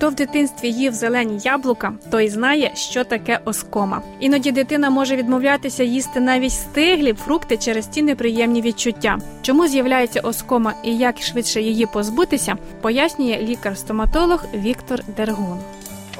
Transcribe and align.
Хто 0.00 0.08
в 0.08 0.14
дитинстві 0.14 0.70
їв 0.70 0.94
зелені 0.94 1.38
яблука, 1.44 1.92
той 2.10 2.28
знає, 2.28 2.70
що 2.74 3.04
таке 3.04 3.40
оскома. 3.44 4.02
Іноді 4.20 4.52
дитина 4.52 4.90
може 4.90 5.16
відмовлятися 5.16 5.84
їсти 5.84 6.20
навіть 6.20 6.52
стиглі 6.52 7.12
фрукти 7.12 7.56
через 7.56 7.86
ті 7.86 8.02
неприємні 8.02 8.62
відчуття. 8.62 9.18
Чому 9.42 9.68
з'являється 9.68 10.20
оскома 10.20 10.74
і 10.84 10.96
як 10.96 11.22
швидше 11.22 11.62
її 11.62 11.86
позбутися, 11.86 12.56
пояснює 12.80 13.38
лікар-стоматолог 13.42 14.44
Віктор 14.54 15.02
Дергун. 15.16 15.58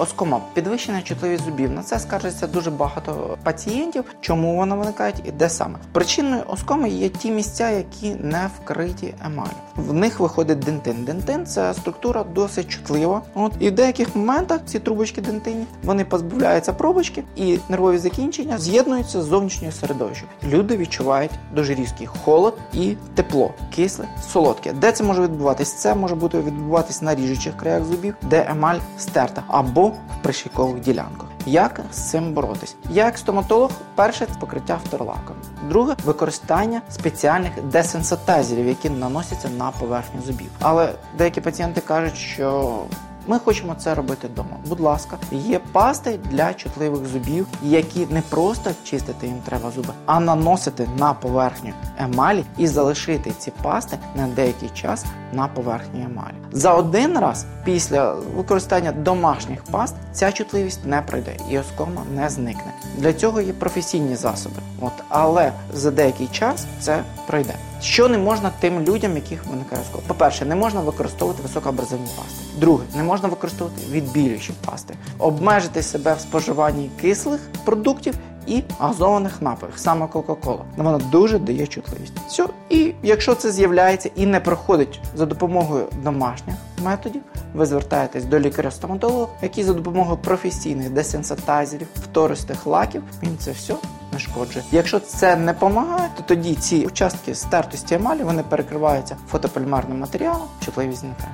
Оскома 0.00 0.40
підвищена 0.54 1.02
чутливість 1.02 1.44
зубів. 1.44 1.70
На 1.70 1.82
це 1.82 1.98
скаржиться 1.98 2.46
дуже 2.46 2.70
багато 2.70 3.38
пацієнтів. 3.42 4.04
Чому 4.20 4.56
вона 4.56 4.74
виникає 4.74 5.14
і 5.24 5.30
де 5.30 5.48
саме? 5.48 5.78
Причиною 5.92 6.42
оскоми 6.46 6.90
є 6.90 7.08
ті 7.08 7.30
місця, 7.30 7.70
які 7.70 8.14
не 8.14 8.50
вкриті 8.60 9.14
емаллю. 9.26 9.48
В 9.76 9.92
них 9.92 10.20
виходить 10.20 10.58
дентин. 10.58 11.04
Дентин 11.04 11.46
це 11.46 11.74
структура 11.74 12.24
досить 12.34 12.68
чутлива. 12.68 13.22
От 13.34 13.52
і 13.58 13.68
в 13.68 13.74
деяких 13.74 14.16
моментах 14.16 14.60
ці 14.66 14.78
трубочки 14.78 15.20
дентині 15.20 15.66
вони 15.82 16.04
позбавляються 16.04 16.72
пробочки, 16.72 17.24
і 17.36 17.58
нервові 17.68 17.98
закінчення 17.98 18.58
з'єднуються 18.58 19.22
з 19.22 19.24
зовнішньою 19.24 19.72
середовищем. 19.72 20.28
Люди 20.44 20.76
відчувають 20.76 21.30
дуже 21.54 21.74
різкий 21.74 22.06
холод 22.06 22.58
і 22.72 22.96
тепло, 23.14 23.54
кисле, 23.76 24.08
солодке. 24.32 24.72
Де 24.72 24.92
це 24.92 25.04
може 25.04 25.22
відбуватись? 25.22 25.72
Це 25.72 25.94
може 25.94 26.14
бути 26.14 26.38
відбуватись 26.40 27.02
на 27.02 27.14
ріжучих 27.14 27.56
краях 27.56 27.84
зубів, 27.84 28.14
де 28.22 28.46
емаль 28.50 28.78
стерта 28.98 29.42
або 29.46 29.89
в 29.90 30.22
прищікових 30.22 30.80
ділянках. 30.80 31.28
Як 31.46 31.80
з 31.92 31.96
цим 31.96 32.32
боротись? 32.32 32.76
Я 32.90 33.04
як 33.04 33.18
стоматолог, 33.18 33.70
перше 33.94 34.26
це 34.26 34.32
покриття 34.40 34.78
вторлаком. 34.84 35.36
Друге 35.68 35.96
використання 36.04 36.82
спеціальних 36.90 37.62
десенситайзерів, 37.62 38.66
які 38.68 38.90
наносяться 38.90 39.48
на 39.48 39.70
поверхню 39.70 40.20
зубів. 40.26 40.50
Але 40.60 40.92
деякі 41.18 41.40
пацієнти 41.40 41.80
кажуть, 41.80 42.16
що 42.16 42.78
ми 43.26 43.38
хочемо 43.38 43.74
це 43.78 43.94
робити 43.94 44.28
вдома. 44.28 44.56
Будь 44.66 44.80
ласка, 44.80 45.18
є 45.32 45.60
пасти 45.72 46.18
для 46.30 46.54
чутливих 46.54 47.06
зубів, 47.06 47.46
які 47.62 48.06
не 48.10 48.20
просто 48.20 48.70
чистити 48.84 49.26
їм 49.26 49.38
треба 49.44 49.70
зуби, 49.70 49.92
а 50.06 50.20
наносити 50.20 50.88
на 50.98 51.14
поверхню 51.14 51.72
емалі 51.98 52.44
і 52.58 52.66
залишити 52.66 53.32
ці 53.38 53.52
пасти 53.62 53.98
на 54.16 54.26
деякий 54.26 54.68
час 54.68 55.04
на 55.32 55.48
поверхні 55.48 56.02
емалі. 56.02 56.34
За 56.52 56.74
один 56.74 57.18
раз 57.18 57.46
після 57.64 58.14
використання 58.14 58.92
домашніх 58.92 59.64
паст 59.64 59.94
ця 60.12 60.32
чутливість 60.32 60.86
не 60.86 61.02
пройде 61.02 61.36
і 61.50 61.58
оскома 61.58 62.02
не 62.14 62.28
зникне. 62.28 62.72
Для 62.96 63.12
цього 63.12 63.40
є 63.40 63.52
професійні 63.52 64.16
засоби, 64.16 64.56
от 64.80 64.92
але 65.08 65.52
за 65.74 65.90
деякий 65.90 66.26
час 66.26 66.66
це 66.80 67.02
пройде. 67.26 67.54
Що 67.82 68.08
не 68.08 68.18
можна 68.18 68.50
тим 68.60 68.80
людям, 68.80 69.14
яких 69.14 69.46
виникає 69.46 69.82
оскома? 69.82 70.04
По-перше, 70.06 70.44
не 70.44 70.54
можна 70.56 70.80
використовувати 70.80 71.42
високоабразивні 71.42 72.06
пасти. 72.16 72.44
Друге, 72.58 72.84
не 72.96 73.02
можна 73.02 73.28
використовувати 73.28 73.82
відбілюючі 73.90 74.52
пасти, 74.66 74.94
обмежити 75.18 75.82
себе 75.82 76.14
в 76.14 76.20
споживанні 76.20 76.90
кислих 77.00 77.40
продуктів 77.64 78.14
і 78.46 78.62
газованих 78.78 79.42
напоїв, 79.42 79.74
саме 79.76 80.06
Кока-Кола. 80.06 80.64
Вона 80.76 80.98
дуже 80.98 81.38
дає 81.38 81.66
чутливість. 81.66 82.12
Все. 82.28 82.46
І 82.68 82.94
якщо 83.02 83.34
це 83.34 83.52
з'являється 83.52 84.10
і 84.16 84.26
не 84.26 84.40
проходить 84.40 85.00
за 85.14 85.26
допомогою 85.26 85.86
домашніх 86.02 86.56
методів, 86.84 87.22
ви 87.54 87.66
звертаєтесь 87.66 88.24
до 88.24 88.40
лікаря-стоматолога, 88.40 89.26
який 89.42 89.64
за 89.64 89.72
допомогою 89.72 90.16
професійних 90.16 90.90
десенситайзерів, 90.90 91.86
втористих 91.94 92.66
лаків, 92.66 93.02
він 93.22 93.38
це 93.38 93.50
все 93.50 93.74
нашкоджує. 94.12 94.64
Якщо 94.72 95.00
це 95.00 95.36
не 95.36 95.52
допомагає, 95.52 96.10
то 96.16 96.22
тоді 96.22 96.54
ці 96.54 96.76
участки 96.86 97.34
стертості 97.34 97.94
емалі 97.94 98.22
вони 98.22 98.42
перекриваються 98.42 99.16
фотополімерним 99.28 99.98
матеріалом, 99.98 100.48
чутливість 100.64 101.00
зникає. 101.00 101.32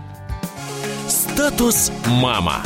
Статус 1.08 1.90
мама. 2.08 2.62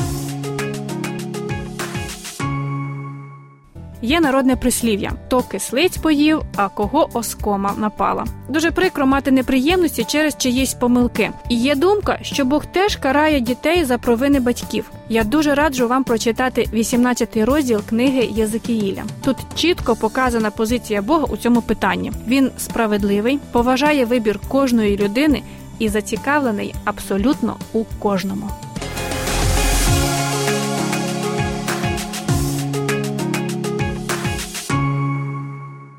Є 4.03 4.21
народне 4.21 4.57
прислів'я: 4.57 5.13
то 5.29 5.43
кислиць 5.43 5.97
поїв, 5.97 6.43
а 6.57 6.69
кого 6.69 7.09
оскома 7.13 7.75
напала. 7.79 8.25
Дуже 8.49 8.71
прикро 8.71 9.07
мати 9.07 9.31
неприємності 9.31 10.05
через 10.05 10.37
чиїсь 10.37 10.75
помилки. 10.75 11.31
І 11.49 11.57
є 11.57 11.75
думка, 11.75 12.19
що 12.23 12.45
Бог 12.45 12.67
теж 12.67 12.97
карає 12.97 13.41
дітей 13.41 13.85
за 13.85 13.99
провини 13.99 14.41
батьків. 14.41 14.91
Я 15.09 15.25
дуже 15.25 15.55
раджу 15.55 15.89
вам 15.89 16.05
прочитати 16.05 16.69
18-й 16.73 17.45
розділ 17.45 17.83
книги 17.89 18.29
Єзикіїля. 18.35 19.03
Тут 19.25 19.37
чітко 19.55 19.97
показана 19.97 20.51
позиція 20.51 21.03
Бога 21.03 21.25
у 21.25 21.37
цьому 21.37 21.63
питанні. 21.63 22.13
Він 22.27 22.51
справедливий, 22.59 23.39
поважає 23.53 24.05
вибір 24.05 24.41
кожної 24.49 24.97
людини 24.97 25.43
і 25.79 25.89
зацікавлений 25.89 26.75
абсолютно 26.85 27.57
у 27.73 27.85
кожному. 27.85 28.51